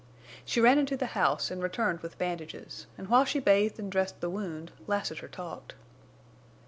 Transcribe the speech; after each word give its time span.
She 0.45 0.59
ran 0.59 0.79
into 0.79 0.97
the 0.97 1.05
house 1.13 1.51
and 1.51 1.61
returned 1.61 1.99
with 1.99 2.17
bandages; 2.17 2.87
and 2.97 3.07
while 3.07 3.23
she 3.23 3.37
bathed 3.39 3.77
and 3.77 3.91
dressed 3.91 4.19
the 4.19 4.31
wound 4.31 4.71
Lassiter 4.87 5.27
talked. 5.27 5.75